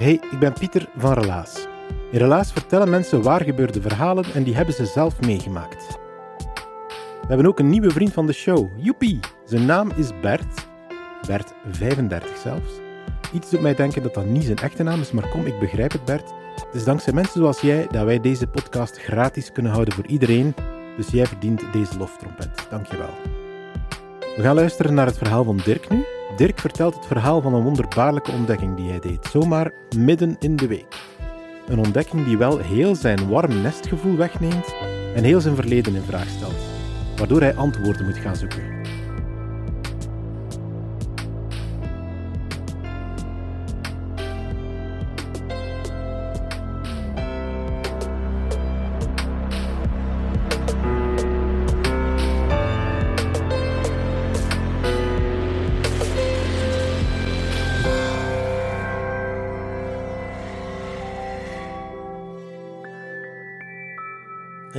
Hey, 0.00 0.20
ik 0.30 0.38
ben 0.38 0.52
Pieter 0.52 0.88
van 0.96 1.12
Relaas. 1.12 1.66
In 2.10 2.18
Relaas 2.18 2.52
vertellen 2.52 2.90
mensen 2.90 3.22
waar 3.22 3.44
gebeurde 3.44 3.80
verhalen 3.80 4.24
en 4.34 4.42
die 4.42 4.54
hebben 4.54 4.74
ze 4.74 4.86
zelf 4.86 5.20
meegemaakt. 5.20 5.98
We 7.20 7.26
hebben 7.26 7.46
ook 7.46 7.58
een 7.58 7.68
nieuwe 7.68 7.90
vriend 7.90 8.12
van 8.12 8.26
de 8.26 8.32
show, 8.32 8.68
Joepie. 8.76 9.20
Zijn 9.44 9.66
naam 9.66 9.90
is 9.96 10.10
Bert. 10.20 10.68
Bert 11.26 11.52
35 11.70 12.36
zelfs. 12.36 12.70
Iets 13.32 13.50
doet 13.50 13.60
mij 13.60 13.74
denken 13.74 14.02
dat 14.02 14.14
dat 14.14 14.26
niet 14.26 14.44
zijn 14.44 14.56
echte 14.56 14.82
naam 14.82 15.00
is, 15.00 15.12
maar 15.12 15.28
kom, 15.28 15.46
ik 15.46 15.58
begrijp 15.58 15.92
het 15.92 16.04
Bert. 16.04 16.32
Het 16.54 16.74
is 16.74 16.84
dankzij 16.84 17.12
mensen 17.12 17.40
zoals 17.40 17.60
jij 17.60 17.86
dat 17.90 18.04
wij 18.04 18.20
deze 18.20 18.46
podcast 18.46 18.98
gratis 18.98 19.52
kunnen 19.52 19.72
houden 19.72 19.94
voor 19.94 20.06
iedereen, 20.06 20.54
dus 20.96 21.08
jij 21.08 21.26
verdient 21.26 21.62
deze 21.72 21.98
loftrompet. 21.98 22.66
Dankjewel. 22.70 23.14
We 24.36 24.42
gaan 24.42 24.54
luisteren 24.54 24.94
naar 24.94 25.06
het 25.06 25.18
verhaal 25.18 25.44
van 25.44 25.60
Dirk 25.64 25.90
nu. 25.90 26.04
Dirk 26.40 26.58
vertelt 26.58 26.94
het 26.94 27.06
verhaal 27.06 27.40
van 27.40 27.54
een 27.54 27.62
wonderbaarlijke 27.62 28.30
ontdekking 28.30 28.76
die 28.76 28.90
hij 28.90 28.98
deed, 28.98 29.26
zomaar 29.30 29.72
midden 29.96 30.36
in 30.38 30.56
de 30.56 30.66
week. 30.66 30.96
Een 31.66 31.78
ontdekking 31.78 32.24
die 32.24 32.38
wel 32.38 32.58
heel 32.58 32.94
zijn 32.94 33.28
warm 33.28 33.60
nestgevoel 33.62 34.16
wegneemt 34.16 34.74
en 35.14 35.24
heel 35.24 35.40
zijn 35.40 35.54
verleden 35.54 35.94
in 35.94 36.02
vraag 36.02 36.28
stelt, 36.28 36.54
waardoor 37.16 37.40
hij 37.40 37.54
antwoorden 37.54 38.04
moet 38.04 38.18
gaan 38.18 38.36
zoeken. 38.36 38.79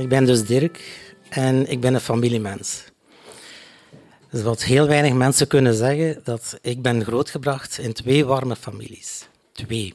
Ik 0.02 0.08
ben 0.08 0.24
dus 0.24 0.44
Dirk 0.44 0.80
en 1.28 1.70
ik 1.70 1.80
ben 1.80 1.94
een 1.94 2.00
familiemens. 2.00 2.84
Dus 4.30 4.42
wat 4.42 4.62
heel 4.62 4.86
weinig 4.86 5.12
mensen 5.12 5.46
kunnen 5.46 5.74
zeggen, 5.74 6.20
dat 6.24 6.58
ik 6.62 6.82
ben 6.82 7.04
grootgebracht 7.04 7.78
in 7.78 7.92
twee 7.92 8.24
warme 8.24 8.56
families. 8.56 9.26
Twee. 9.52 9.94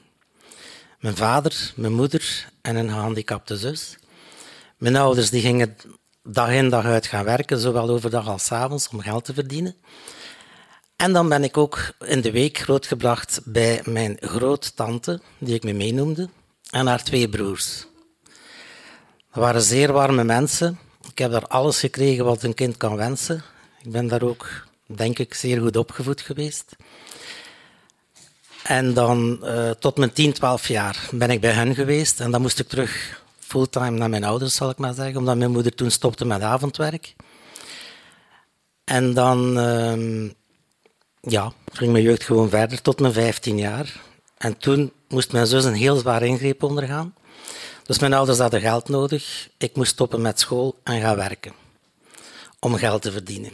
Mijn 0.99 1.15
vader, 1.15 1.73
mijn 1.75 1.93
moeder 1.93 2.49
en 2.61 2.75
een 2.75 2.89
gehandicapte 2.89 3.57
zus. 3.57 3.97
Mijn 4.77 4.95
ouders 4.95 5.29
die 5.29 5.41
gingen 5.41 5.75
dag 6.23 6.51
in 6.51 6.69
dag 6.69 6.85
uit 6.85 7.07
gaan 7.07 7.25
werken, 7.25 7.59
zowel 7.59 7.89
overdag 7.89 8.27
als 8.27 8.51
avonds, 8.51 8.89
om 8.89 8.99
geld 8.99 9.25
te 9.25 9.33
verdienen. 9.33 9.75
En 10.95 11.13
dan 11.13 11.29
ben 11.29 11.43
ik 11.43 11.57
ook 11.57 11.93
in 12.05 12.21
de 12.21 12.31
week 12.31 12.57
grootgebracht 12.57 13.41
bij 13.43 13.81
mijn 13.83 14.17
groottante, 14.19 15.21
die 15.37 15.55
ik 15.55 15.63
me 15.63 15.73
meenoemde, 15.73 16.29
en 16.69 16.87
haar 16.87 17.03
twee 17.03 17.29
broers. 17.29 17.87
Dat 19.31 19.43
waren 19.43 19.61
zeer 19.61 19.91
warme 19.91 20.23
mensen. 20.23 20.79
Ik 21.09 21.17
heb 21.17 21.31
daar 21.31 21.47
alles 21.47 21.79
gekregen 21.79 22.25
wat 22.25 22.43
een 22.43 22.53
kind 22.53 22.77
kan 22.77 22.95
wensen. 22.95 23.43
Ik 23.83 23.91
ben 23.91 24.07
daar 24.07 24.21
ook, 24.21 24.67
denk 24.85 25.19
ik, 25.19 25.33
zeer 25.33 25.61
goed 25.61 25.77
opgevoed 25.77 26.21
geweest. 26.21 26.75
En 28.63 28.93
dan 28.93 29.39
uh, 29.43 29.69
tot 29.69 29.97
mijn 29.97 30.13
10, 30.13 30.33
12 30.33 30.67
jaar 30.67 31.09
ben 31.11 31.29
ik 31.29 31.41
bij 31.41 31.51
hen 31.51 31.75
geweest. 31.75 32.19
En 32.19 32.31
dan 32.31 32.41
moest 32.41 32.59
ik 32.59 32.67
terug 32.67 33.21
fulltime 33.39 33.97
naar 33.97 34.09
mijn 34.09 34.23
ouders, 34.23 34.55
zal 34.55 34.69
ik 34.69 34.77
maar 34.77 34.93
zeggen, 34.93 35.17
omdat 35.17 35.37
mijn 35.37 35.51
moeder 35.51 35.75
toen 35.75 35.91
stopte 35.91 36.25
met 36.25 36.41
avondwerk. 36.41 37.15
En 38.83 39.13
dan 39.13 39.57
uh, 39.57 40.29
ja, 41.21 41.53
ging 41.73 41.91
mijn 41.91 42.03
jeugd 42.03 42.23
gewoon 42.23 42.49
verder 42.49 42.81
tot 42.81 42.99
mijn 42.99 43.13
15 43.13 43.57
jaar. 43.57 44.01
En 44.37 44.57
toen 44.57 44.91
moest 45.07 45.31
mijn 45.31 45.47
zus 45.47 45.63
een 45.63 45.73
heel 45.73 45.95
zwaar 45.95 46.23
ingreep 46.23 46.63
ondergaan. 46.63 47.13
Dus 47.87 47.99
mijn 47.99 48.13
ouders 48.13 48.37
hadden 48.37 48.61
geld 48.61 48.89
nodig. 48.89 49.49
Ik 49.57 49.75
moest 49.75 49.91
stoppen 49.91 50.21
met 50.21 50.39
school 50.39 50.79
en 50.83 51.01
gaan 51.01 51.15
werken. 51.15 51.53
Om 52.59 52.75
geld 52.75 53.01
te 53.01 53.11
verdienen. 53.11 53.51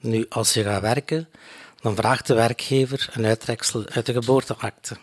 Nu, 0.00 0.26
als 0.28 0.54
je 0.54 0.62
gaat 0.62 0.80
werken, 0.80 1.28
dan 1.80 1.96
vraagt 1.96 2.26
de 2.26 2.34
werkgever 2.34 3.08
een 3.12 3.24
uittreksel 3.24 3.84
uit 3.88 4.06
de 4.06 4.12
geboorteakte. 4.12 4.96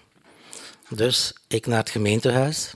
Dus 0.89 1.33
ik 1.47 1.65
naar 1.65 1.77
het 1.77 1.89
gemeentehuis, 1.89 2.73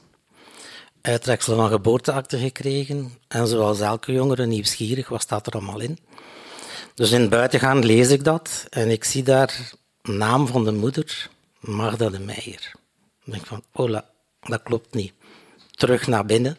uittreksel 1.02 1.56
van 1.56 1.70
geboorteakte 1.70 2.38
gekregen. 2.38 3.12
En 3.28 3.48
zoals 3.48 3.80
elke 3.80 4.12
jongere 4.12 4.46
nieuwsgierig, 4.46 5.10
wat 5.10 5.22
staat 5.22 5.48
er 5.48 5.54
allemaal 5.54 5.80
in? 5.80 6.00
Dus 6.94 7.12
in 7.12 7.22
het 7.22 7.30
buitengaan 7.30 7.86
lees 7.86 8.10
ik 8.10 8.24
dat 8.24 8.66
en 8.70 8.90
ik 8.90 9.04
zie 9.04 9.24
daar 9.24 9.72
naam 10.02 10.48
van 10.48 10.64
de 10.64 10.72
moeder, 10.72 11.30
Magda 11.60 12.10
de 12.10 12.20
Meijer. 12.20 12.72
Dan 13.24 13.34
denk 13.34 13.46
van, 13.46 13.64
oh, 13.72 14.00
dat 14.42 14.64
klopt 14.64 14.94
niet 14.94 15.14
terug 15.78 16.08
naar 16.08 16.26
binnen. 16.26 16.58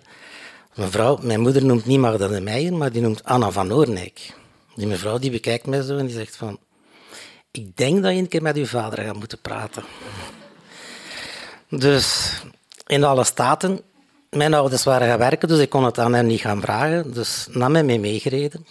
Mevrouw, 0.75 1.19
mijn 1.23 1.41
moeder 1.41 1.65
noemt 1.65 1.87
niet 1.87 1.99
Magda 1.99 2.29
de 2.29 2.41
Meijer, 2.41 2.73
maar 2.73 2.93
die 2.93 3.03
noemt 3.03 3.25
Anna 3.25 3.51
van 3.51 3.73
Oornijk. 3.73 4.33
Die 4.75 4.87
mevrouw 4.87 5.19
die 5.19 5.31
bekijkt 5.31 5.67
mij 5.67 5.83
zo 5.83 5.97
en 5.97 6.07
die 6.07 6.15
zegt 6.15 6.37
van... 6.37 6.59
Ik 7.51 7.77
denk 7.77 8.03
dat 8.03 8.13
je 8.13 8.19
een 8.19 8.29
keer 8.29 8.43
met 8.43 8.57
uw 8.57 8.67
vader 8.67 9.05
gaat 9.05 9.19
moeten 9.19 9.41
praten. 9.41 9.83
Dus 11.69 12.33
in 12.87 13.05
alle 13.05 13.25
staten, 13.25 13.81
mijn 14.31 14.55
ouders 14.55 14.85
waren 14.85 15.09
gaan 15.09 15.19
werken, 15.19 15.49
dus 15.49 15.59
ik 15.59 15.71
kon 15.71 15.85
het 15.85 15.99
aan 15.99 16.15
hen 16.15 16.27
niet 16.27 16.41
gaan 16.41 16.61
vragen. 16.61 17.15
Dus 17.15 17.47
nam 17.51 17.75
hij 17.75 17.85
mee 17.85 18.01
meegereden. 18.01 18.67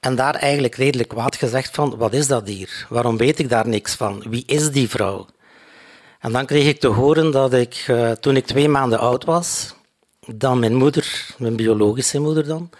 En 0.00 0.14
daar 0.16 0.34
eigenlijk 0.34 0.74
redelijk 0.74 1.08
kwaad 1.08 1.36
gezegd 1.36 1.74
van, 1.74 1.96
wat 1.96 2.12
is 2.12 2.26
dat 2.26 2.48
hier? 2.48 2.86
Waarom 2.88 3.16
weet 3.16 3.38
ik 3.38 3.48
daar 3.48 3.68
niks 3.68 3.94
van? 3.94 4.22
Wie 4.28 4.42
is 4.46 4.70
die 4.70 4.88
vrouw? 4.88 5.26
En 6.20 6.32
dan 6.32 6.46
kreeg 6.46 6.66
ik 6.66 6.80
te 6.80 6.86
horen 6.86 7.30
dat 7.30 7.52
ik, 7.52 7.86
uh, 7.90 8.10
toen 8.10 8.36
ik 8.36 8.46
twee 8.46 8.68
maanden 8.68 8.98
oud 8.98 9.24
was, 9.24 9.74
dan 10.26 10.58
mijn 10.58 10.74
moeder, 10.74 11.34
mijn 11.38 11.56
biologische 11.56 12.18
moeder 12.20 12.46
dan, 12.46 12.70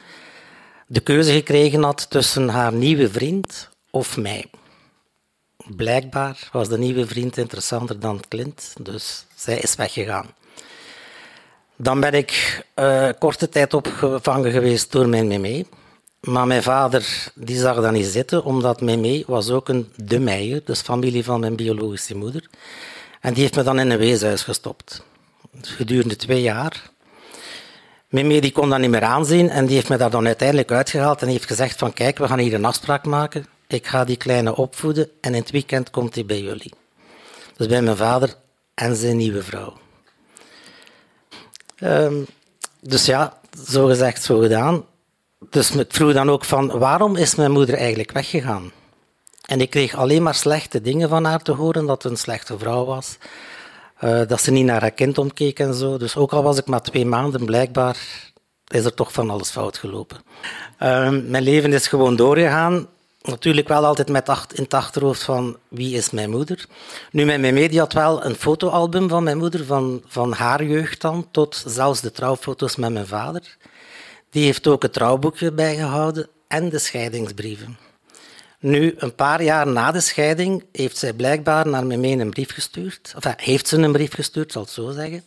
de 0.87 1.01
keuze 1.01 1.33
gekregen 1.33 1.83
had 1.83 2.11
tussen 2.11 2.49
haar 2.49 2.73
nieuwe 2.73 3.11
vriend 3.11 3.69
of 3.91 4.17
mij. 4.17 4.51
Blijkbaar 5.77 6.49
was 6.53 6.69
de 6.69 6.79
nieuwe 6.79 7.07
vriend 7.07 7.37
interessanter 7.37 8.01
dan 8.01 8.21
Clint, 8.29 8.73
dus 8.81 9.25
zij 9.35 9.59
is 9.59 9.75
weggegaan. 9.75 10.27
Dan 11.77 12.01
ben 12.01 12.13
ik 12.13 12.63
uh, 12.77 13.09
korte 13.19 13.49
tijd 13.49 13.75
opgevangen 13.75 14.53
geweest 14.53 14.93
door 14.93 15.09
mijn 15.09 15.27
meme. 15.27 15.67
Maar 16.21 16.47
mijn 16.47 16.63
vader 16.63 17.33
die 17.35 17.59
zag 17.59 17.81
dat 17.81 17.93
niet 17.93 18.07
zitten, 18.07 18.45
omdat 18.45 18.81
meme 18.81 19.25
was 19.27 19.51
ook 19.51 19.69
een 19.69 19.93
de 19.97 20.19
Meijer, 20.19 20.61
dus 20.65 20.81
familie 20.81 21.25
van 21.25 21.41
mijn 21.41 21.57
biologische 21.57 22.17
moeder. 22.17 22.49
En 23.21 23.33
die 23.33 23.43
heeft 23.43 23.57
me 23.57 23.63
dan 23.63 23.79
in 23.79 23.91
een 23.91 23.99
weeshuis 23.99 24.43
gestopt. 24.43 25.05
Gedurende 25.61 26.17
twee 26.17 26.43
jaar. 26.43 26.91
Mimi 28.09 28.41
die 28.41 28.53
kon 28.53 28.71
dat 28.71 28.79
niet 28.79 28.91
meer 28.91 29.05
aanzien 29.05 29.51
en 29.51 29.67
die 29.67 29.75
heeft 29.75 29.89
me 29.89 29.97
daar 29.97 30.11
dan 30.11 30.27
uiteindelijk 30.27 30.71
uitgehaald 30.71 31.23
en 31.23 31.29
heeft 31.29 31.47
gezegd 31.47 31.79
van 31.79 31.93
kijk, 31.93 32.19
we 32.19 32.27
gaan 32.27 32.39
hier 32.39 32.55
een 32.55 32.65
afspraak 32.65 33.05
maken. 33.05 33.47
Ik 33.67 33.87
ga 33.87 34.05
die 34.05 34.17
kleine 34.17 34.57
opvoeden 34.57 35.11
en 35.21 35.35
in 35.35 35.41
het 35.41 35.51
weekend 35.51 35.91
komt 35.91 36.15
hij 36.15 36.25
bij 36.25 36.41
jullie. 36.41 36.73
Dus 37.57 37.67
bij 37.67 37.83
mijn 37.83 37.97
vader 37.97 38.35
en 38.75 38.97
zijn 38.97 39.17
nieuwe 39.17 39.43
vrouw. 39.43 39.79
Um, 41.83 42.27
dus 42.81 43.07
ja, 43.07 43.41
zo 43.69 43.87
gezegd, 43.87 44.23
zo 44.23 44.39
gedaan. 44.39 44.85
Dus 45.51 45.71
ik 45.71 45.93
vroeg 45.95 46.13
dan 46.13 46.31
ook 46.31 46.45
van 46.45 46.79
waarom 46.79 47.17
is 47.17 47.35
mijn 47.35 47.51
moeder 47.51 47.75
eigenlijk 47.75 48.13
weggegaan? 48.13 48.73
En 49.51 49.61
ik 49.61 49.71
kreeg 49.71 49.95
alleen 49.95 50.23
maar 50.23 50.35
slechte 50.35 50.81
dingen 50.81 51.09
van 51.09 51.25
haar 51.25 51.43
te 51.43 51.53
horen, 51.53 51.87
dat 51.87 52.03
het 52.03 52.13
een 52.13 52.19
slechte 52.19 52.59
vrouw 52.59 52.85
was. 52.85 53.17
eh, 53.99 54.21
dat 54.27 54.41
ze 54.41 54.51
niet 54.51 54.65
naar 54.65 54.81
haar 54.81 54.91
kind 54.91 55.19
omkeek 55.19 55.59
en 55.59 55.75
zo. 55.75 55.97
Dus 55.97 56.17
ook 56.17 56.33
al 56.33 56.43
was 56.43 56.59
ik 56.59 56.67
maar 56.67 56.83
twee 56.83 57.07
maanden, 57.07 57.45
blijkbaar 57.45 57.97
is 58.67 58.85
er 58.85 58.95
toch 58.95 59.13
van 59.13 59.31
alles 59.31 59.51
fout 59.51 59.79
gelopen. 59.79 60.17
Ehm, 60.79 61.31
mijn 61.31 61.43
leven 61.43 61.73
is 61.73 61.87
gewoon 61.89 62.17
doorgegaan. 62.17 62.87
Natuurlijk 63.23 63.69
wel 63.69 63.85
altijd 63.85 64.09
met 64.09 64.29
acht, 64.29 64.55
in 64.55 64.63
het 64.63 64.75
achterhoofd 64.75 65.23
van 65.23 65.57
wie 65.69 65.97
is 65.97 66.11
mijn 66.11 66.31
moeder. 66.31 66.67
Nu, 67.11 67.25
mijn 67.25 67.55
media 67.55 67.81
had 67.81 67.93
wel 67.93 68.25
een 68.25 68.35
fotoalbum 68.35 69.09
van 69.09 69.23
mijn 69.23 69.39
moeder, 69.39 69.65
van, 69.65 70.03
van 70.07 70.33
haar 70.33 70.65
jeugd 70.65 71.01
dan, 71.01 71.29
tot 71.31 71.63
zelfs 71.67 72.01
de 72.01 72.11
trouwfoto's 72.13 72.77
met 72.77 72.93
mijn 72.93 73.07
vader. 73.07 73.57
Die 74.31 74.45
heeft 74.45 74.67
ook 74.67 74.83
het 74.83 74.93
trouwboekje 74.93 75.53
bijgehouden 75.53 76.29
en 76.49 76.69
de 76.69 76.79
scheidingsbrieven. 76.79 77.90
Nu, 78.61 78.95
een 78.99 79.15
paar 79.15 79.43
jaar 79.43 79.67
na 79.67 79.91
de 79.91 80.01
scheiding, 80.01 80.65
heeft 80.73 80.97
zij 80.97 81.13
blijkbaar 81.13 81.67
naar 81.69 81.87
mij 81.87 81.97
mee 81.97 82.19
een 82.19 82.31
brief 82.31 82.53
gestuurd. 82.53 83.13
Of 83.17 83.25
heeft 83.37 83.69
ze 83.69 83.77
een 83.77 83.93
brief 83.93 84.15
gestuurd, 84.15 84.53
zal 84.53 84.63
het 84.63 84.71
zo 84.71 84.91
zeggen. 84.91 85.25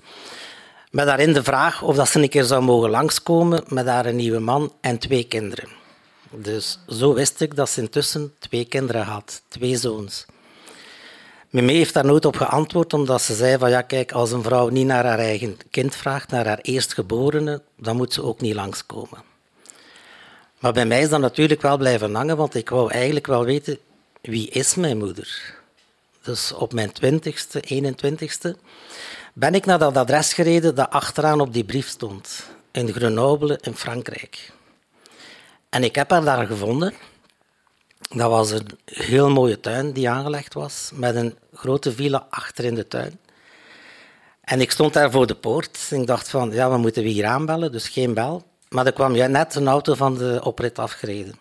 Met 0.91 1.05
daarin 1.05 1.33
de 1.33 1.43
vraag 1.43 1.81
of 1.81 1.95
dat 1.95 2.09
ze 2.09 2.21
een 2.21 2.29
keer 2.29 2.43
zou 2.43 2.63
mogen 2.63 2.89
langskomen 2.89 3.63
met 3.67 3.87
haar 3.87 4.13
nieuwe 4.13 4.39
man 4.39 4.73
en 4.81 4.97
twee 4.97 5.23
kinderen. 5.23 5.69
Dus 6.29 6.79
zo 6.87 7.13
wist 7.13 7.41
ik 7.41 7.55
dat 7.55 7.69
ze 7.69 7.81
intussen 7.81 8.33
twee 8.39 8.65
kinderen 8.65 9.03
had, 9.03 9.41
twee 9.47 9.77
zoons. 9.77 10.25
Mimee 11.49 11.75
heeft 11.75 11.93
daar 11.93 12.05
nooit 12.05 12.25
op 12.25 12.35
geantwoord, 12.35 12.93
omdat 12.93 13.21
ze 13.21 13.35
zei 13.35 13.57
van 13.57 13.69
ja, 13.69 13.81
kijk, 13.81 14.11
als 14.11 14.31
een 14.31 14.43
vrouw 14.43 14.69
niet 14.69 14.85
naar 14.85 15.05
haar 15.05 15.19
eigen 15.19 15.57
kind 15.71 15.95
vraagt, 15.95 16.31
naar 16.31 16.45
haar 16.45 16.59
eerstgeborene, 16.61 17.61
dan 17.77 17.95
moet 17.95 18.13
ze 18.13 18.23
ook 18.23 18.41
niet 18.41 18.55
langskomen. 18.55 19.32
Maar 20.63 20.73
bij 20.73 20.85
mij 20.85 21.01
is 21.01 21.09
dat 21.09 21.19
natuurlijk 21.19 21.61
wel 21.61 21.77
blijven 21.77 22.15
hangen, 22.15 22.37
want 22.37 22.55
ik 22.55 22.69
wou 22.69 22.91
eigenlijk 22.91 23.27
wel 23.27 23.45
weten, 23.45 23.77
wie 24.21 24.49
is 24.49 24.75
mijn 24.75 24.97
moeder? 24.97 25.55
Dus 26.21 26.53
op 26.53 26.73
mijn 26.73 26.91
twintigste, 26.91 27.63
21ste, 27.73 28.59
ben 29.33 29.55
ik 29.55 29.65
naar 29.65 29.79
dat 29.79 29.97
adres 29.97 30.33
gereden 30.33 30.75
dat 30.75 30.89
achteraan 30.89 31.41
op 31.41 31.53
die 31.53 31.63
brief 31.63 31.87
stond. 31.87 32.49
In 32.71 32.93
Grenoble 32.93 33.59
in 33.61 33.75
Frankrijk. 33.75 34.51
En 35.69 35.83
ik 35.83 35.95
heb 35.95 36.09
haar 36.09 36.23
daar 36.23 36.45
gevonden. 36.45 36.93
Dat 38.09 38.29
was 38.29 38.51
een 38.51 38.67
heel 38.85 39.29
mooie 39.29 39.59
tuin 39.59 39.91
die 39.91 40.09
aangelegd 40.09 40.53
was, 40.53 40.91
met 40.93 41.15
een 41.15 41.37
grote 41.53 41.91
villa 41.91 42.27
achter 42.29 42.65
in 42.65 42.75
de 42.75 42.87
tuin. 42.87 43.19
En 44.41 44.61
ik 44.61 44.71
stond 44.71 44.93
daar 44.93 45.11
voor 45.11 45.27
de 45.27 45.35
poort. 45.35 45.87
Ik 45.91 46.07
dacht 46.07 46.29
van, 46.29 46.51
ja, 46.51 46.69
we 46.69 46.77
moeten 46.77 47.03
we 47.03 47.09
hier 47.09 47.25
aanbellen, 47.25 47.71
dus 47.71 47.89
geen 47.89 48.13
bel. 48.13 48.51
Maar 48.73 48.85
er 48.85 48.93
kwam 48.93 49.31
net 49.31 49.55
een 49.55 49.67
auto 49.67 49.93
van 49.93 50.17
de 50.17 50.39
oprit 50.43 50.79
afgereden. 50.79 51.35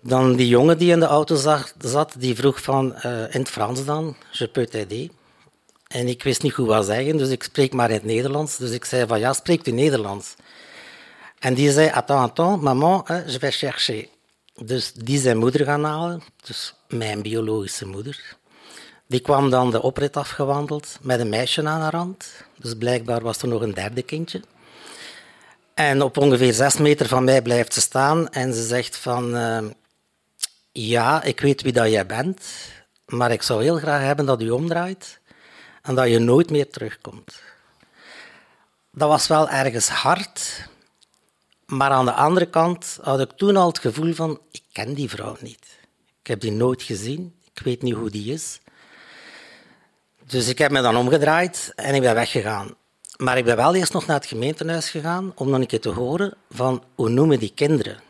Dan 0.00 0.36
die 0.36 0.48
jongen 0.48 0.78
die 0.78 0.90
in 0.90 1.00
de 1.00 1.06
auto 1.06 1.36
zat, 1.78 2.14
die 2.18 2.34
vroeg 2.34 2.62
van, 2.62 2.94
uh, 3.06 3.20
in 3.34 3.40
het 3.40 3.48
Frans 3.48 3.84
dan, 3.84 4.16
je 4.30 4.48
peux 4.48 4.70
t'aider. 4.70 5.08
En 5.86 6.08
ik 6.08 6.22
wist 6.22 6.42
niet 6.42 6.52
goed 6.52 6.66
wat 6.66 6.86
zeggen, 6.86 7.16
dus 7.16 7.28
ik 7.28 7.42
spreek 7.42 7.72
maar 7.72 7.88
in 7.88 7.94
het 7.94 8.04
Nederlands. 8.04 8.56
Dus 8.56 8.70
ik 8.70 8.84
zei 8.84 9.06
van, 9.06 9.18
ja, 9.18 9.32
spreekt 9.32 9.68
u 9.68 9.70
Nederlands? 9.70 10.34
En 11.38 11.54
die 11.54 11.72
zei, 11.72 11.90
attends, 11.90 12.22
attends, 12.22 12.62
maman, 12.62 13.04
je 13.26 13.38
vais 13.38 13.56
chercher. 13.56 14.06
Dus 14.62 14.92
die 14.92 15.18
zijn 15.18 15.38
moeder 15.38 15.64
gaan 15.64 15.84
halen, 15.84 16.22
dus 16.44 16.74
mijn 16.88 17.22
biologische 17.22 17.86
moeder. 17.86 18.36
Die 19.06 19.20
kwam 19.20 19.50
dan 19.50 19.70
de 19.70 19.82
oprit 19.82 20.16
afgewandeld 20.16 20.98
met 21.00 21.20
een 21.20 21.28
meisje 21.28 21.68
aan 21.68 21.80
haar 21.80 21.96
hand. 21.96 22.26
Dus 22.58 22.74
blijkbaar 22.74 23.20
was 23.22 23.42
er 23.42 23.48
nog 23.48 23.62
een 23.62 23.74
derde 23.74 24.02
kindje. 24.02 24.42
En 25.74 26.02
op 26.02 26.16
ongeveer 26.16 26.52
zes 26.52 26.76
meter 26.76 27.08
van 27.08 27.24
mij 27.24 27.42
blijft 27.42 27.74
ze 27.74 27.80
staan 27.80 28.28
en 28.28 28.54
ze 28.54 28.66
zegt 28.66 28.96
van... 28.96 29.36
Uh, 29.36 29.64
ja, 30.72 31.22
ik 31.22 31.40
weet 31.40 31.62
wie 31.62 31.72
dat 31.72 31.90
jij 31.90 32.06
bent, 32.06 32.46
maar 33.06 33.30
ik 33.30 33.42
zou 33.42 33.62
heel 33.62 33.76
graag 33.76 34.00
hebben 34.00 34.26
dat 34.26 34.42
u 34.42 34.50
omdraait 34.50 35.20
en 35.82 35.94
dat 35.94 36.08
je 36.08 36.18
nooit 36.18 36.50
meer 36.50 36.70
terugkomt. 36.70 37.42
Dat 38.92 39.08
was 39.08 39.26
wel 39.26 39.48
ergens 39.48 39.88
hard, 39.88 40.68
maar 41.66 41.90
aan 41.90 42.04
de 42.04 42.12
andere 42.12 42.46
kant 42.46 42.98
had 43.02 43.20
ik 43.20 43.30
toen 43.30 43.56
al 43.56 43.66
het 43.66 43.78
gevoel 43.78 44.14
van, 44.14 44.40
ik 44.50 44.62
ken 44.72 44.94
die 44.94 45.10
vrouw 45.10 45.36
niet. 45.40 45.78
Ik 46.20 46.26
heb 46.26 46.40
die 46.40 46.52
nooit 46.52 46.82
gezien, 46.82 47.34
ik 47.54 47.62
weet 47.64 47.82
niet 47.82 47.94
hoe 47.94 48.10
die 48.10 48.32
is. 48.32 48.60
Dus 50.26 50.48
ik 50.48 50.58
heb 50.58 50.70
me 50.70 50.82
dan 50.82 50.96
omgedraaid 50.96 51.72
en 51.74 51.94
ik 51.94 52.00
ben 52.00 52.14
weggegaan. 52.14 52.74
Maar 53.16 53.38
ik 53.38 53.44
ben 53.44 53.56
wel 53.56 53.74
eerst 53.74 53.92
nog 53.92 54.06
naar 54.06 54.16
het 54.16 54.26
gemeentehuis 54.26 54.90
gegaan 54.90 55.32
om 55.34 55.50
nog 55.50 55.60
een 55.60 55.66
keer 55.66 55.80
te 55.80 55.88
horen 55.88 56.34
van 56.50 56.82
hoe 56.94 57.08
noemen 57.08 57.38
die 57.38 57.52
kinderen. 57.54 58.00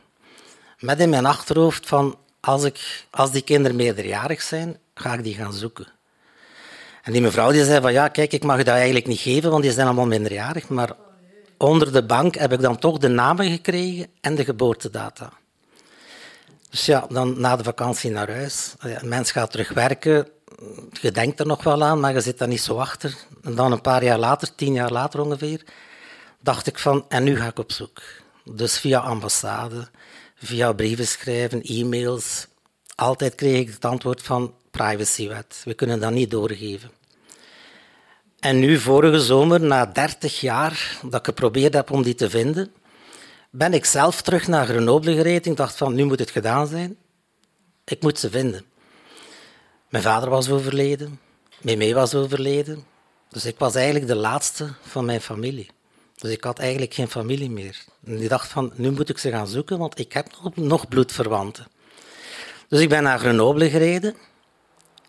Met 0.79 1.01
in 1.01 1.09
mijn 1.09 1.27
achterhoofd 1.27 1.89
van 1.89 2.19
als, 2.41 2.65
ik, 2.65 3.07
als 3.11 3.31
die 3.31 3.43
kinderen 3.43 3.77
meerderjarig 3.77 4.43
zijn, 4.43 4.79
ga 4.95 5.13
ik 5.13 5.23
die 5.23 5.35
gaan 5.35 5.53
zoeken. 5.53 5.87
En 7.03 7.13
die 7.13 7.21
mevrouw 7.21 7.51
die 7.51 7.65
zei 7.65 7.81
van 7.81 7.93
ja, 7.93 8.09
kijk, 8.09 8.33
ik 8.33 8.43
mag 8.43 8.57
je 8.57 8.65
dat 8.65 8.75
eigenlijk 8.75 9.07
niet 9.07 9.21
geven, 9.21 9.51
want 9.51 9.63
die 9.63 9.73
zijn 9.73 9.87
allemaal 9.87 10.07
minderjarig. 10.07 10.69
Maar 10.69 10.93
onder 11.59 11.93
de 11.93 12.05
bank 12.05 12.35
heb 12.35 12.53
ik 12.53 12.61
dan 12.61 12.79
toch 12.79 12.99
de 12.99 13.09
namen 13.09 13.51
gekregen 13.51 14.07
en 14.21 14.35
de 14.35 14.45
geboortedata. 14.45 15.33
Dus 16.71 16.87
ja, 16.87 17.07
dan 17.09 17.41
na 17.41 17.57
de 17.57 17.65
vakantie 17.65 18.11
naar 18.11 18.31
huis. 18.31 18.75
Een 18.79 19.09
mens 19.09 19.33
gaat 19.33 19.51
terug 19.51 19.73
werken, 19.73 20.29
je 20.91 21.11
denkt 21.11 21.41
er 21.41 21.47
nog 21.47 21.65
wel 21.65 21.85
aan, 21.85 22.01
maar 22.01 22.13
je 22.13 22.21
zit 22.21 22.39
daar 22.39 22.49
niet 22.49 22.61
zo 22.61 22.79
achter. 22.79 23.17
En 23.43 23.55
dan 23.55 23.73
een 23.73 23.81
paar 23.81 24.05
jaar 24.05 24.19
later, 24.19 24.55
tien 24.55 24.73
jaar 24.73 24.93
later 24.93 25.21
ongeveer, 25.21 25.63
dacht 26.41 26.67
ik 26.67 26.79
van, 26.79 27.05
en 27.09 27.25
nu 27.25 27.37
ga 27.37 27.47
ik 27.47 27.59
op 27.59 27.73
zoek. 27.73 28.03
Dus 28.45 28.79
via 28.79 28.99
ambassade, 28.99 29.89
via 30.35 30.73
brieven 30.73 31.07
schrijven, 31.07 31.63
e-mails. 31.63 32.47
Altijd 32.95 33.35
kreeg 33.35 33.61
ik 33.61 33.69
het 33.69 33.85
antwoord 33.85 34.23
van 34.23 34.55
privacywet. 34.71 35.63
We 35.65 35.75
kunnen 35.75 36.01
dat 36.01 36.13
niet 36.13 36.31
doorgeven. 36.31 36.91
En 38.41 38.59
nu, 38.59 38.79
vorige 38.79 39.21
zomer, 39.21 39.61
na 39.61 39.87
30 39.87 40.41
jaar 40.41 40.99
dat 41.03 41.21
ik 41.21 41.25
geprobeerd 41.25 41.75
heb 41.75 41.91
om 41.91 42.03
die 42.03 42.15
te 42.15 42.31
vinden, 42.31 42.73
ben 43.51 43.75
ik 43.75 43.85
zelf 43.85 44.23
terug 44.23 44.47
naar 44.47 44.67
Grenoble 44.67 45.15
gereden. 45.15 45.51
Ik 45.51 45.57
dacht 45.57 45.77
van, 45.77 45.95
nu 45.95 46.05
moet 46.05 46.19
het 46.19 46.31
gedaan 46.31 46.67
zijn. 46.67 46.97
Ik 47.85 48.03
moet 48.03 48.19
ze 48.19 48.31
vinden. 48.31 48.65
Mijn 49.95 50.07
vader 50.07 50.31
was 50.31 50.51
overleden, 50.51 51.21
Meme 51.61 51.95
was 51.95 52.15
overleden. 52.15 52.85
Dus 53.29 53.45
ik 53.45 53.59
was 53.59 53.75
eigenlijk 53.75 54.07
de 54.07 54.15
laatste 54.15 54.73
van 54.83 55.05
mijn 55.05 55.21
familie. 55.21 55.71
Dus 56.17 56.31
ik 56.31 56.45
had 56.45 56.59
eigenlijk 56.59 56.95
geen 56.95 57.09
familie 57.09 57.51
meer. 57.51 57.85
En 58.05 58.17
die 58.17 58.29
dacht 58.29 58.49
van, 58.49 58.73
nu 58.75 58.91
moet 58.91 59.09
ik 59.09 59.19
ze 59.19 59.31
gaan 59.31 59.47
zoeken, 59.47 59.79
want 59.79 59.99
ik 59.99 60.13
heb 60.13 60.27
nog, 60.43 60.57
nog 60.57 60.89
bloedverwanten. 60.89 61.67
Dus 62.69 62.81
ik 62.81 62.89
ben 62.89 63.03
naar 63.03 63.19
Grenoble 63.19 63.71
gereden. 63.71 64.15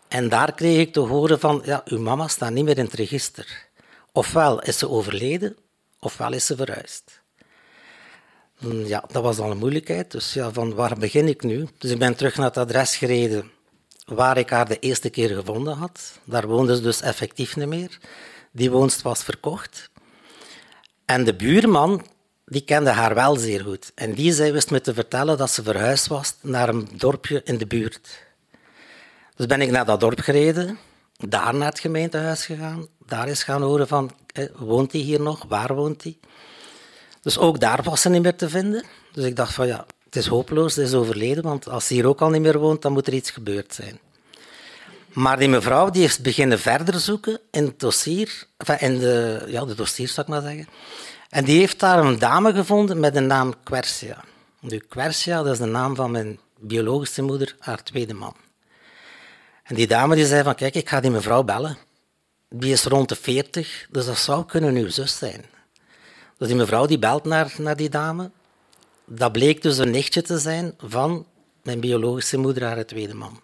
En 0.08 0.28
daar 0.28 0.54
kreeg 0.54 0.78
ik 0.78 0.92
te 0.92 1.00
horen 1.00 1.40
van, 1.40 1.62
ja, 1.64 1.82
uw 1.84 2.00
mama 2.00 2.28
staat 2.28 2.52
niet 2.52 2.64
meer 2.64 2.78
in 2.78 2.84
het 2.84 2.94
register. 2.94 3.68
Ofwel 4.12 4.62
is 4.62 4.78
ze 4.78 4.88
overleden, 4.88 5.56
ofwel 6.00 6.32
is 6.32 6.46
ze 6.46 6.56
verhuisd. 6.56 7.20
Ja, 8.84 9.04
dat 9.12 9.22
was 9.22 9.38
al 9.38 9.50
een 9.50 9.58
moeilijkheid. 9.58 10.10
Dus 10.10 10.32
ja, 10.32 10.52
van 10.52 10.74
waar 10.74 10.98
begin 10.98 11.28
ik 11.28 11.42
nu? 11.42 11.68
Dus 11.78 11.90
ik 11.90 11.98
ben 11.98 12.16
terug 12.16 12.36
naar 12.36 12.46
het 12.46 12.56
adres 12.56 12.96
gereden 12.96 13.54
waar 14.06 14.36
ik 14.36 14.50
haar 14.50 14.68
de 14.68 14.78
eerste 14.78 15.10
keer 15.10 15.34
gevonden 15.34 15.76
had. 15.76 16.18
Daar 16.24 16.46
woonde 16.46 16.76
ze 16.76 16.82
dus 16.82 17.00
effectief 17.00 17.56
niet 17.56 17.68
meer. 17.68 17.98
Die 18.50 18.70
woonst 18.70 19.02
was 19.02 19.22
verkocht. 19.22 19.90
En 21.04 21.24
de 21.24 21.34
buurman, 21.34 22.06
die 22.44 22.64
kende 22.64 22.90
haar 22.90 23.14
wel 23.14 23.36
zeer 23.36 23.60
goed. 23.60 23.92
En 23.94 24.12
die 24.14 24.32
zei, 24.32 24.52
wist 24.52 24.70
me 24.70 24.80
te 24.80 24.94
vertellen 24.94 25.38
dat 25.38 25.50
ze 25.50 25.62
verhuisd 25.62 26.06
was 26.06 26.34
naar 26.40 26.68
een 26.68 26.88
dorpje 26.92 27.40
in 27.44 27.58
de 27.58 27.66
buurt. 27.66 28.24
Dus 29.36 29.46
ben 29.46 29.60
ik 29.60 29.70
naar 29.70 29.84
dat 29.84 30.00
dorp 30.00 30.20
gereden, 30.20 30.78
daar 31.16 31.54
naar 31.54 31.68
het 31.68 31.80
gemeentehuis 31.80 32.44
gegaan, 32.44 32.86
daar 33.06 33.28
is 33.28 33.42
gaan 33.42 33.62
horen 33.62 33.88
van, 33.88 34.10
woont 34.56 34.92
hij 34.92 35.00
hier 35.00 35.20
nog? 35.20 35.44
Waar 35.48 35.74
woont 35.74 36.02
hij? 36.02 36.18
Dus 37.22 37.38
ook 37.38 37.60
daar 37.60 37.82
was 37.82 38.00
ze 38.00 38.08
niet 38.08 38.22
meer 38.22 38.36
te 38.36 38.48
vinden. 38.48 38.84
Dus 39.12 39.24
ik 39.24 39.36
dacht 39.36 39.54
van, 39.54 39.66
ja, 39.66 39.86
het 40.16 40.24
is 40.24 40.30
hopeloos, 40.30 40.74
ze 40.74 40.82
is 40.82 40.94
overleden, 40.94 41.42
want 41.42 41.68
als 41.68 41.86
ze 41.86 41.94
hier 41.94 42.06
ook 42.06 42.20
al 42.20 42.30
niet 42.30 42.40
meer 42.40 42.58
woont, 42.58 42.82
dan 42.82 42.92
moet 42.92 43.06
er 43.06 43.12
iets 43.12 43.30
gebeurd 43.30 43.74
zijn. 43.74 43.98
Maar 45.12 45.38
die 45.38 45.48
mevrouw 45.48 45.90
die 45.90 46.02
heeft 46.02 46.22
beginnen 46.22 46.58
verder 46.58 47.00
zoeken 47.00 47.40
in 47.50 47.64
het 47.64 47.80
dossier, 47.80 48.46
in 48.78 48.98
de, 48.98 49.44
ja, 49.46 49.64
de 49.64 49.74
dossier 49.74 50.08
zou 50.08 50.20
ik 50.20 50.32
maar 50.32 50.42
zeggen. 50.42 50.68
En 51.28 51.44
die 51.44 51.58
heeft 51.58 51.80
daar 51.80 52.04
een 52.04 52.18
dame 52.18 52.52
gevonden 52.52 53.00
met 53.00 53.14
de 53.14 53.20
naam 53.20 53.54
Quercia. 53.62 54.24
Nu, 54.60 54.78
Quercia, 54.78 55.42
dat 55.42 55.52
is 55.52 55.58
de 55.58 55.64
naam 55.64 55.94
van 55.94 56.10
mijn 56.10 56.38
biologische 56.58 57.22
moeder, 57.22 57.54
haar 57.58 57.82
tweede 57.82 58.14
man. 58.14 58.34
En 59.62 59.74
die 59.74 59.86
dame 59.86 60.14
die 60.14 60.26
zei 60.26 60.42
van, 60.42 60.54
kijk, 60.54 60.74
ik 60.74 60.88
ga 60.88 61.00
die 61.00 61.10
mevrouw 61.10 61.42
bellen. 61.42 61.78
Die 62.48 62.72
is 62.72 62.84
rond 62.84 63.08
de 63.08 63.16
40, 63.16 63.86
dus 63.90 64.06
dat 64.06 64.18
zou 64.18 64.44
kunnen 64.44 64.74
uw 64.74 64.90
zus 64.90 65.18
zijn. 65.18 65.44
Dus 66.38 66.48
die 66.48 66.56
mevrouw 66.56 66.86
die 66.86 66.98
belt 66.98 67.24
naar, 67.24 67.54
naar 67.58 67.76
die 67.76 67.88
dame 67.88 68.30
dat 69.06 69.32
bleek 69.32 69.62
dus 69.62 69.78
een 69.78 69.90
nichtje 69.90 70.22
te 70.22 70.38
zijn 70.38 70.74
van 70.78 71.26
mijn 71.62 71.80
biologische 71.80 72.36
moeder, 72.36 72.64
haar 72.64 72.86
tweede 72.86 73.14
man. 73.14 73.40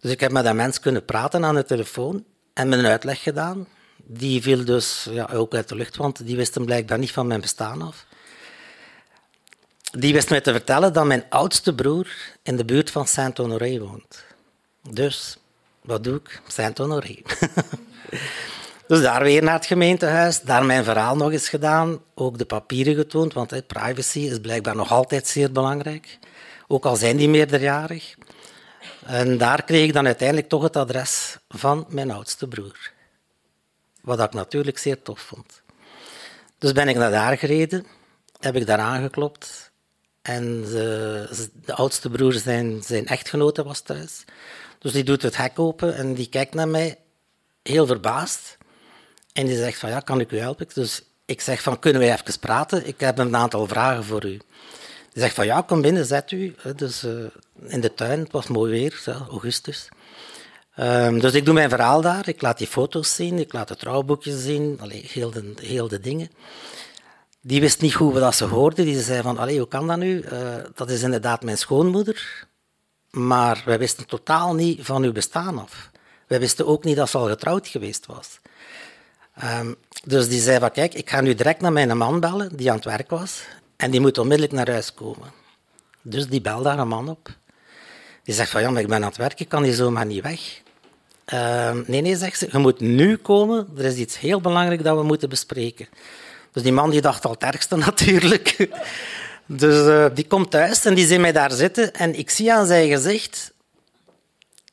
Dus 0.00 0.10
ik 0.10 0.20
heb 0.20 0.32
met 0.32 0.44
dat 0.44 0.54
mens 0.54 0.80
kunnen 0.80 1.04
praten 1.04 1.44
aan 1.44 1.54
de 1.54 1.64
telefoon 1.64 2.24
en 2.52 2.68
met 2.68 2.78
een 2.78 2.86
uitleg 2.86 3.22
gedaan. 3.22 3.66
Die 4.04 4.42
viel 4.42 4.64
dus 4.64 5.06
ja, 5.10 5.28
ook 5.32 5.54
uit 5.54 5.68
de 5.68 5.74
lucht, 5.74 5.96
want 5.96 6.26
die 6.26 6.36
wisten 6.36 6.64
blijkbaar 6.64 6.98
niet 6.98 7.12
van 7.12 7.26
mijn 7.26 7.40
bestaan 7.40 7.82
af. 7.82 8.06
die 9.90 10.12
wist 10.12 10.30
mij 10.30 10.40
te 10.40 10.52
vertellen 10.52 10.92
dat 10.92 11.06
mijn 11.06 11.24
oudste 11.28 11.74
broer 11.74 12.08
in 12.42 12.56
de 12.56 12.64
buurt 12.64 12.90
van 12.90 13.06
Saint-Honoré 13.06 13.78
woont. 13.78 14.24
Dus, 14.90 15.36
wat 15.80 16.04
doe 16.04 16.16
ik? 16.16 16.42
Saint-Honoré. 16.46 17.16
dus 18.90 19.00
daar 19.00 19.22
weer 19.22 19.42
naar 19.42 19.54
het 19.54 19.66
gemeentehuis, 19.66 20.40
daar 20.40 20.64
mijn 20.64 20.84
verhaal 20.84 21.16
nog 21.16 21.32
eens 21.32 21.48
gedaan, 21.48 22.00
ook 22.14 22.38
de 22.38 22.44
papieren 22.44 22.94
getoond, 22.94 23.32
want 23.32 23.66
privacy 23.66 24.18
is 24.18 24.40
blijkbaar 24.40 24.76
nog 24.76 24.90
altijd 24.90 25.26
zeer 25.26 25.52
belangrijk, 25.52 26.18
ook 26.66 26.84
al 26.84 26.96
zijn 26.96 27.16
die 27.16 27.28
meerderjarig. 27.28 28.14
En 29.06 29.38
daar 29.38 29.64
kreeg 29.64 29.86
ik 29.86 29.92
dan 29.92 30.06
uiteindelijk 30.06 30.48
toch 30.48 30.62
het 30.62 30.76
adres 30.76 31.36
van 31.48 31.86
mijn 31.88 32.10
oudste 32.10 32.48
broer. 32.48 32.92
Wat 34.00 34.20
ik 34.20 34.32
natuurlijk 34.32 34.78
zeer 34.78 35.02
tof 35.02 35.20
vond. 35.20 35.62
Dus 36.58 36.72
ben 36.72 36.88
ik 36.88 36.96
naar 36.96 37.10
daar 37.10 37.38
gereden, 37.38 37.86
heb 38.40 38.56
ik 38.56 38.66
daar 38.66 38.78
aangeklopt. 38.78 39.70
En 40.22 40.62
de, 40.62 41.48
de 41.64 41.74
oudste 41.74 42.10
broer, 42.10 42.32
zijn, 42.32 42.82
zijn 42.82 43.06
echtgenote, 43.06 43.62
was 43.62 43.80
thuis. 43.80 44.24
Dus 44.78 44.92
die 44.92 45.04
doet 45.04 45.22
het 45.22 45.36
hek 45.36 45.58
open 45.58 45.96
en 45.96 46.14
die 46.14 46.28
kijkt 46.28 46.54
naar 46.54 46.68
mij, 46.68 46.98
heel 47.62 47.86
verbaasd. 47.86 48.58
En 49.32 49.46
die 49.46 49.56
zegt 49.56 49.78
van, 49.78 49.90
ja, 49.90 50.00
kan 50.00 50.20
ik 50.20 50.32
u 50.32 50.38
helpen? 50.38 50.66
Dus 50.74 51.02
ik 51.24 51.40
zeg 51.40 51.62
van, 51.62 51.78
kunnen 51.78 52.00
wij 52.00 52.12
even 52.12 52.38
praten? 52.38 52.86
Ik 52.86 53.00
heb 53.00 53.18
een 53.18 53.36
aantal 53.36 53.66
vragen 53.66 54.04
voor 54.04 54.24
u. 54.24 54.40
Die 55.12 55.22
zegt 55.22 55.34
van, 55.34 55.46
ja, 55.46 55.60
kom 55.60 55.80
binnen, 55.80 56.06
zet 56.06 56.30
u. 56.30 56.54
Dus 56.76 57.04
uh, 57.04 57.24
in 57.66 57.80
de 57.80 57.94
tuin, 57.94 58.18
het 58.18 58.32
was 58.32 58.46
mooi 58.46 58.70
weer, 58.70 59.02
augustus. 59.30 59.88
Um, 60.78 61.20
dus 61.20 61.32
ik 61.32 61.44
doe 61.44 61.54
mijn 61.54 61.68
verhaal 61.68 62.00
daar, 62.00 62.28
ik 62.28 62.42
laat 62.42 62.58
die 62.58 62.66
foto's 62.66 63.14
zien, 63.14 63.38
ik 63.38 63.52
laat 63.52 63.68
de 63.68 63.76
trouwboekjes 63.76 64.42
zien, 64.42 64.78
allee, 64.80 65.06
heel, 65.08 65.30
de, 65.30 65.54
heel 65.62 65.88
de 65.88 66.00
dingen. 66.00 66.30
Die 67.40 67.60
wist 67.60 67.80
niet 67.80 67.94
goed 67.94 68.18
wat 68.18 68.34
ze 68.34 68.44
hoorde, 68.44 68.84
die 68.84 69.00
zei 69.00 69.22
van, 69.22 69.38
allee, 69.38 69.58
hoe 69.58 69.68
kan 69.68 69.86
dat 69.86 69.96
nu? 69.96 70.22
Uh, 70.22 70.54
dat 70.74 70.90
is 70.90 71.02
inderdaad 71.02 71.42
mijn 71.42 71.58
schoonmoeder, 71.58 72.46
maar 73.10 73.62
wij 73.64 73.78
wisten 73.78 74.06
totaal 74.06 74.54
niet 74.54 74.84
van 74.84 75.02
uw 75.02 75.12
bestaan 75.12 75.58
af. 75.58 75.90
Wij 76.26 76.40
wisten 76.40 76.66
ook 76.66 76.84
niet 76.84 76.96
dat 76.96 77.10
ze 77.10 77.18
al 77.18 77.28
getrouwd 77.28 77.68
geweest 77.68 78.06
was. 78.06 78.40
Um, 79.44 79.76
dus 80.04 80.28
die 80.28 80.40
zei 80.40 80.58
van, 80.58 80.70
kijk, 80.70 80.94
ik 80.94 81.10
ga 81.10 81.20
nu 81.20 81.34
direct 81.34 81.60
naar 81.60 81.72
mijn 81.72 81.96
man 81.96 82.20
bellen, 82.20 82.56
die 82.56 82.70
aan 82.70 82.76
het 82.76 82.84
werk 82.84 83.10
was, 83.10 83.42
en 83.76 83.90
die 83.90 84.00
moet 84.00 84.18
onmiddellijk 84.18 84.56
naar 84.56 84.70
huis 84.70 84.94
komen. 84.94 85.32
Dus 86.02 86.28
die 86.28 86.40
belt 86.40 86.64
daar 86.64 86.78
een 86.78 86.88
man 86.88 87.08
op. 87.08 87.28
Die 88.22 88.34
zegt 88.34 88.50
van, 88.50 88.60
ja, 88.60 88.70
maar 88.70 88.82
ik 88.82 88.88
ben 88.88 89.02
aan 89.02 89.08
het 89.08 89.16
werk, 89.16 89.40
ik 89.40 89.48
kan 89.48 89.62
hier 89.62 89.74
zomaar 89.74 90.06
niet 90.06 90.22
weg. 90.22 90.60
Uh, 91.34 91.70
nee, 91.86 92.00
nee, 92.00 92.16
zegt 92.16 92.38
ze, 92.38 92.48
je 92.52 92.58
moet 92.58 92.80
nu 92.80 93.16
komen. 93.16 93.68
Er 93.76 93.84
is 93.84 93.96
iets 93.96 94.18
heel 94.18 94.40
belangrijk 94.40 94.84
dat 94.84 94.96
we 94.96 95.02
moeten 95.02 95.28
bespreken. 95.28 95.88
Dus 96.52 96.62
die 96.62 96.72
man 96.72 96.90
die 96.90 97.00
dacht 97.00 97.24
al 97.24 97.30
het 97.30 97.42
ergste 97.42 97.76
natuurlijk. 97.86 98.68
dus 99.46 99.86
uh, 99.86 100.06
die 100.14 100.26
komt 100.26 100.50
thuis 100.50 100.84
en 100.84 100.94
die 100.94 101.06
ziet 101.06 101.20
mij 101.20 101.32
daar 101.32 101.50
zitten. 101.50 101.94
En 101.94 102.18
ik 102.18 102.30
zie 102.30 102.52
aan 102.52 102.66
zijn 102.66 102.88
gezicht 102.88 103.52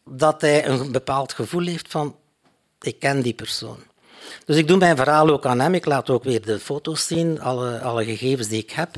dat 0.03 0.41
hij 0.41 0.67
een 0.67 0.91
bepaald 0.91 1.33
gevoel 1.33 1.65
heeft 1.65 1.88
van, 1.88 2.15
ik 2.81 3.00
ken 3.00 3.21
die 3.21 3.33
persoon. 3.33 3.77
Dus 4.46 4.57
ik 4.57 4.67
doe 4.67 4.77
mijn 4.77 4.96
verhaal 4.96 5.29
ook 5.29 5.46
aan 5.46 5.60
hem. 5.60 5.74
Ik 5.74 5.86
laat 5.86 6.10
ook 6.10 6.24
weer 6.24 6.41
de 6.41 6.60
foto's 6.60 7.07
zien, 7.07 7.41
alle, 7.41 7.79
alle 7.79 8.05
gegevens 8.05 8.48
die 8.48 8.62
ik 8.62 8.72
heb. 8.72 8.96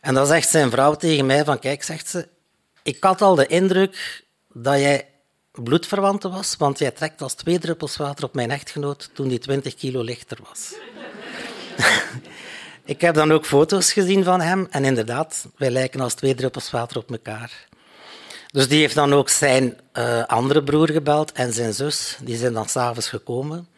En 0.00 0.14
dan 0.14 0.26
zegt 0.26 0.48
zijn 0.48 0.70
vrouw 0.70 0.94
tegen 0.94 1.26
mij 1.26 1.44
van, 1.44 1.58
kijk, 1.58 1.82
zegt 1.82 2.08
ze, 2.08 2.28
ik 2.82 3.04
had 3.04 3.22
al 3.22 3.34
de 3.34 3.46
indruk 3.46 4.24
dat 4.52 4.78
jij 4.78 5.08
bloedverwante 5.52 6.28
was, 6.28 6.56
want 6.58 6.78
jij 6.78 6.90
trekt 6.90 7.22
als 7.22 7.34
twee 7.34 7.58
druppels 7.58 7.96
water 7.96 8.24
op 8.24 8.34
mijn 8.34 8.50
echtgenoot 8.50 9.10
toen 9.12 9.28
die 9.28 9.38
20 9.38 9.74
kilo 9.74 10.02
lichter 10.02 10.38
was. 10.48 10.74
ik 12.84 13.00
heb 13.00 13.14
dan 13.14 13.32
ook 13.32 13.46
foto's 13.46 13.92
gezien 13.92 14.24
van 14.24 14.40
hem 14.40 14.66
en 14.70 14.84
inderdaad, 14.84 15.46
wij 15.56 15.70
lijken 15.70 16.00
als 16.00 16.14
twee 16.14 16.34
druppels 16.34 16.70
water 16.70 16.96
op 16.96 17.10
elkaar. 17.10 17.66
Dus 18.52 18.68
die 18.68 18.80
heeft 18.80 18.94
dan 18.94 19.12
ook 19.12 19.28
zijn 19.28 19.80
uh, 19.92 20.24
andere 20.24 20.62
broer 20.62 20.90
gebeld 20.90 21.32
en 21.32 21.52
zijn 21.52 21.74
zus, 21.74 22.16
die 22.22 22.36
zijn 22.36 22.52
dan 22.52 22.68
s'avonds 22.68 23.08
gekomen. 23.08 23.68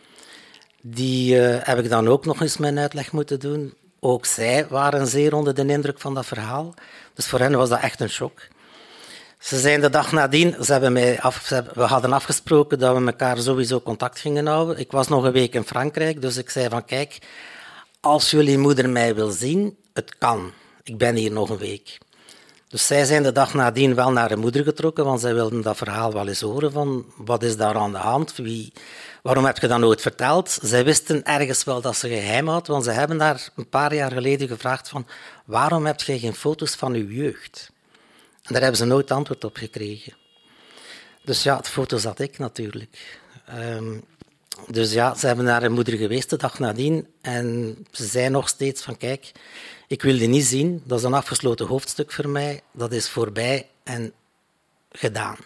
Die 0.86 1.34
uh, 1.34 1.56
heb 1.60 1.78
ik 1.78 1.88
dan 1.88 2.08
ook 2.08 2.24
nog 2.24 2.40
eens 2.40 2.56
mijn 2.56 2.78
uitleg 2.78 3.12
moeten 3.12 3.40
doen. 3.40 3.74
Ook 4.00 4.26
zij 4.26 4.66
waren 4.68 5.06
zeer 5.06 5.34
onder 5.34 5.54
de 5.54 5.66
indruk 5.66 6.00
van 6.00 6.14
dat 6.14 6.26
verhaal. 6.26 6.74
Dus 7.14 7.26
voor 7.26 7.38
hen 7.38 7.56
was 7.56 7.68
dat 7.68 7.80
echt 7.80 8.00
een 8.00 8.10
shock. 8.10 8.40
Ze 9.38 9.58
zijn 9.58 9.80
de 9.80 9.90
dag 9.90 10.12
nadien, 10.12 10.64
ze 10.64 10.72
hebben 10.72 10.92
mij 10.92 11.20
af, 11.20 11.48
we 11.74 11.82
hadden 11.82 12.12
afgesproken 12.12 12.78
dat 12.78 12.98
we 12.98 13.06
elkaar 13.06 13.38
sowieso 13.38 13.80
contact 13.80 14.18
gingen 14.18 14.46
houden. 14.46 14.78
Ik 14.78 14.90
was 14.90 15.08
nog 15.08 15.24
een 15.24 15.32
week 15.32 15.54
in 15.54 15.64
Frankrijk, 15.64 16.22
dus 16.22 16.36
ik 16.36 16.50
zei 16.50 16.68
van 16.68 16.84
kijk, 16.84 17.18
als 18.00 18.30
jullie 18.30 18.58
moeder 18.58 18.88
mij 18.88 19.14
wil 19.14 19.30
zien, 19.30 19.76
het 19.92 20.18
kan. 20.18 20.52
Ik 20.82 20.98
ben 20.98 21.14
hier 21.14 21.32
nog 21.32 21.50
een 21.50 21.58
week. 21.58 21.98
Dus 22.68 22.86
zij 22.86 23.04
zijn 23.04 23.22
de 23.22 23.32
dag 23.32 23.54
nadien 23.54 23.94
wel 23.94 24.12
naar 24.12 24.28
de 24.28 24.36
moeder 24.36 24.64
getrokken, 24.64 25.04
want 25.04 25.20
zij 25.20 25.34
wilden 25.34 25.60
dat 25.62 25.76
verhaal 25.76 26.12
wel 26.12 26.28
eens 26.28 26.40
horen 26.40 26.72
van 26.72 27.04
wat 27.16 27.42
is 27.42 27.56
daar 27.56 27.74
aan 27.74 27.92
de 27.92 27.98
hand, 27.98 28.36
Wie, 28.36 28.72
waarom 29.24 29.44
heb 29.44 29.58
je 29.58 29.68
dat 29.68 29.78
nooit 29.78 30.00
verteld? 30.00 30.58
Zij 30.62 30.84
wisten 30.84 31.24
ergens 31.24 31.64
wel 31.64 31.80
dat 31.80 31.96
ze 31.96 32.08
geheim 32.08 32.48
had, 32.48 32.66
want 32.66 32.84
ze 32.84 32.90
hebben 32.90 33.18
daar 33.18 33.48
een 33.56 33.68
paar 33.68 33.94
jaar 33.94 34.12
geleden 34.12 34.48
gevraagd 34.48 34.88
van 34.88 35.06
waarom 35.44 35.86
heb 35.86 36.00
je 36.00 36.18
geen 36.18 36.34
foto's 36.34 36.74
van 36.74 36.92
uw 36.92 37.08
jeugd? 37.08 37.70
En 38.42 38.52
daar 38.52 38.62
hebben 38.62 38.80
ze 38.80 38.84
nooit 38.84 39.10
antwoord 39.10 39.44
op 39.44 39.56
gekregen. 39.56 40.12
Dus 41.22 41.42
ja, 41.42 41.56
het 41.56 41.68
foto 41.68 41.96
zat 41.96 42.18
ik 42.18 42.38
natuurlijk. 42.38 43.20
Um, 43.58 44.04
dus 44.68 44.92
ja, 44.92 45.14
ze 45.14 45.26
hebben 45.26 45.44
naar 45.44 45.62
hun 45.62 45.72
moeder 45.72 45.96
geweest 45.96 46.30
de 46.30 46.36
dag 46.36 46.58
nadien 46.58 47.06
en 47.20 47.76
ze 47.90 48.06
zei 48.06 48.28
nog 48.28 48.48
steeds 48.48 48.82
van 48.82 48.96
kijk, 48.96 49.32
ik 49.86 50.02
wil 50.02 50.18
die 50.18 50.28
niet 50.28 50.44
zien, 50.44 50.82
dat 50.84 50.98
is 50.98 51.04
een 51.04 51.14
afgesloten 51.14 51.66
hoofdstuk 51.66 52.12
voor 52.12 52.28
mij, 52.28 52.62
dat 52.72 52.92
is 52.92 53.08
voorbij 53.08 53.68
en 53.82 54.12
gedaan. 54.90 55.36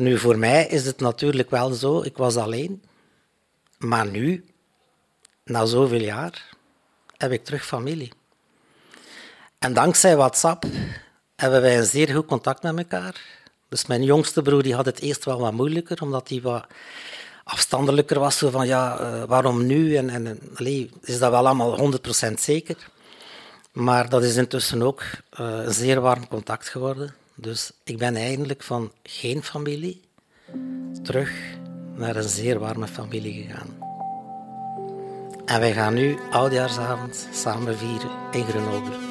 Nu, 0.00 0.18
voor 0.18 0.38
mij 0.38 0.66
is 0.66 0.86
het 0.86 1.00
natuurlijk 1.00 1.50
wel 1.50 1.72
zo, 1.72 2.02
ik 2.02 2.16
was 2.16 2.36
alleen, 2.36 2.82
maar 3.78 4.06
nu, 4.06 4.44
na 5.44 5.64
zoveel 5.64 6.00
jaar, 6.00 6.54
heb 7.16 7.32
ik 7.32 7.44
terug 7.44 7.66
familie. 7.66 8.12
En 9.58 9.72
dankzij 9.74 10.16
WhatsApp 10.16 10.64
hebben 11.36 11.60
wij 11.60 11.78
een 11.78 11.84
zeer 11.84 12.08
goed 12.08 12.26
contact 12.26 12.62
met 12.62 12.76
elkaar. 12.78 13.20
Dus 13.68 13.86
mijn 13.86 14.02
jongste 14.02 14.42
broer 14.42 14.62
die 14.62 14.74
had 14.74 14.86
het 14.86 15.00
eerst 15.00 15.24
wel 15.24 15.40
wat 15.40 15.52
moeilijker, 15.52 16.02
omdat 16.02 16.28
hij 16.28 16.40
wat 16.40 16.66
afstandelijker 17.44 18.18
was. 18.18 18.38
Zo 18.38 18.50
van, 18.50 18.66
ja, 18.66 19.00
uh, 19.00 19.22
waarom 19.24 19.66
nu? 19.66 19.96
En, 19.96 20.10
en 20.10 20.38
is 21.02 21.18
dat 21.18 21.30
wel 21.30 21.46
allemaal 21.46 21.92
100% 22.30 22.32
zeker? 22.38 22.76
Maar 23.72 24.08
dat 24.08 24.22
is 24.22 24.36
intussen 24.36 24.82
ook 24.82 25.02
uh, 25.40 25.64
een 25.64 25.72
zeer 25.72 26.00
warm 26.00 26.28
contact 26.28 26.68
geworden. 26.68 27.14
Dus 27.34 27.72
ik 27.84 27.98
ben 27.98 28.16
eigenlijk 28.16 28.62
van 28.62 28.92
geen 29.02 29.42
familie 29.42 30.00
terug 31.02 31.32
naar 31.94 32.16
een 32.16 32.28
zeer 32.28 32.58
warme 32.58 32.86
familie 32.86 33.42
gegaan. 33.42 33.68
En 35.44 35.60
wij 35.60 35.72
gaan 35.72 35.94
nu 35.94 36.18
oudjaarsavond 36.30 37.28
samen 37.32 37.78
vieren 37.78 38.10
in 38.30 38.44
Grenoble. 38.44 39.08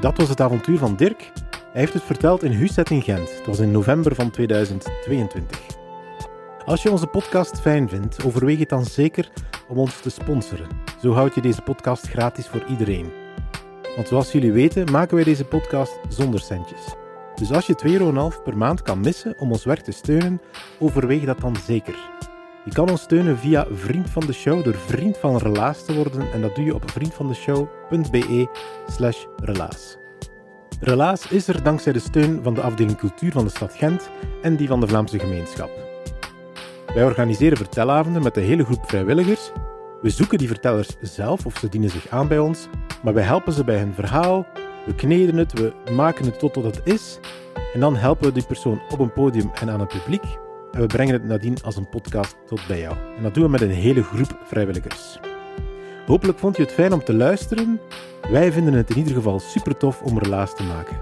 Dat 0.00 0.16
was 0.16 0.28
het 0.28 0.40
avontuur 0.40 0.78
van 0.78 0.96
Dirk. 0.96 1.32
Hij 1.72 1.80
heeft 1.80 1.92
het 1.92 2.02
verteld 2.02 2.42
in 2.42 2.52
Huset 2.52 2.90
in 2.90 3.02
Gent. 3.02 3.36
Het 3.36 3.46
was 3.46 3.58
in 3.58 3.70
november 3.70 4.14
van 4.14 4.30
2022. 4.30 5.59
Als 6.64 6.82
je 6.82 6.90
onze 6.90 7.06
podcast 7.06 7.60
fijn 7.60 7.88
vindt, 7.88 8.24
overweeg 8.24 8.58
het 8.58 8.68
dan 8.68 8.84
zeker 8.84 9.30
om 9.68 9.78
ons 9.78 10.00
te 10.00 10.10
sponsoren. 10.10 10.68
Zo 11.02 11.12
houd 11.12 11.34
je 11.34 11.40
deze 11.40 11.62
podcast 11.62 12.08
gratis 12.08 12.46
voor 12.46 12.64
iedereen. 12.68 13.12
Want 13.96 14.08
zoals 14.08 14.32
jullie 14.32 14.52
weten, 14.52 14.90
maken 14.90 15.14
wij 15.14 15.24
deze 15.24 15.44
podcast 15.44 15.98
zonder 16.08 16.40
centjes. 16.40 16.94
Dus 17.34 17.52
als 17.52 17.66
je 17.66 17.80
2,5 17.86 17.90
euro 17.92 18.32
per 18.44 18.56
maand 18.56 18.82
kan 18.82 19.00
missen 19.00 19.34
om 19.38 19.50
ons 19.50 19.64
werk 19.64 19.80
te 19.80 19.92
steunen, 19.92 20.40
overweeg 20.78 21.24
dat 21.24 21.40
dan 21.40 21.56
zeker. 21.56 21.96
Je 22.64 22.72
kan 22.72 22.90
ons 22.90 23.02
steunen 23.02 23.38
via 23.38 23.66
Vriend 23.70 24.10
van 24.10 24.26
de 24.26 24.32
Show 24.32 24.64
door 24.64 24.74
vriend 24.74 25.18
van 25.18 25.36
Relaas 25.36 25.84
te 25.84 25.94
worden 25.94 26.32
en 26.32 26.40
dat 26.40 26.54
doe 26.54 26.64
je 26.64 26.74
op 26.74 26.90
vriendvandeshow.be 26.90 28.48
slash 28.86 29.24
relaas. 29.36 29.96
Relaas 30.80 31.26
is 31.30 31.48
er 31.48 31.62
dankzij 31.62 31.92
de 31.92 31.98
steun 31.98 32.42
van 32.42 32.54
de 32.54 32.60
afdeling 32.60 32.98
cultuur 32.98 33.32
van 33.32 33.44
de 33.44 33.50
stad 33.50 33.74
Gent 33.74 34.10
en 34.42 34.56
die 34.56 34.68
van 34.68 34.80
de 34.80 34.88
Vlaamse 34.88 35.18
gemeenschap. 35.18 35.89
Wij 36.94 37.04
organiseren 37.04 37.56
vertelavonden 37.56 38.22
met 38.22 38.36
een 38.36 38.42
hele 38.42 38.64
groep 38.64 38.88
vrijwilligers. 38.88 39.52
We 40.00 40.10
zoeken 40.10 40.38
die 40.38 40.48
vertellers 40.48 40.96
zelf 41.00 41.46
of 41.46 41.56
ze 41.56 41.68
dienen 41.68 41.90
zich 41.90 42.08
aan 42.08 42.28
bij 42.28 42.38
ons, 42.38 42.68
maar 43.02 43.14
wij 43.14 43.22
helpen 43.22 43.52
ze 43.52 43.64
bij 43.64 43.78
hun 43.78 43.94
verhaal, 43.94 44.46
we 44.86 44.94
kneden 44.94 45.36
het, 45.36 45.52
we 45.52 45.72
maken 45.92 46.24
het 46.24 46.38
tot 46.38 46.54
wat 46.54 46.64
het 46.64 46.80
is 46.84 47.18
en 47.74 47.80
dan 47.80 47.96
helpen 47.96 48.26
we 48.26 48.32
die 48.32 48.46
persoon 48.46 48.82
op 48.90 48.98
een 48.98 49.12
podium 49.12 49.50
en 49.60 49.70
aan 49.70 49.80
het 49.80 49.88
publiek 49.88 50.24
en 50.72 50.80
we 50.80 50.86
brengen 50.86 51.12
het 51.12 51.24
nadien 51.24 51.62
als 51.62 51.76
een 51.76 51.88
podcast 51.88 52.36
tot 52.46 52.66
bij 52.66 52.80
jou. 52.80 52.96
En 53.16 53.22
dat 53.22 53.34
doen 53.34 53.44
we 53.44 53.50
met 53.50 53.60
een 53.60 53.70
hele 53.70 54.02
groep 54.02 54.38
vrijwilligers. 54.44 55.18
Hopelijk 56.06 56.38
vond 56.38 56.56
je 56.56 56.62
het 56.62 56.72
fijn 56.72 56.92
om 56.92 57.04
te 57.04 57.14
luisteren. 57.14 57.80
Wij 58.30 58.52
vinden 58.52 58.74
het 58.74 58.90
in 58.90 58.96
ieder 58.96 59.14
geval 59.14 59.38
super 59.38 59.76
tof 59.76 60.02
om 60.02 60.18
relaas 60.18 60.54
te 60.54 60.62
maken. 60.62 60.96